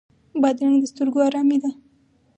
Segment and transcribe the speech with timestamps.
[0.41, 1.69] بادرنګ د سترګو آرامي ده.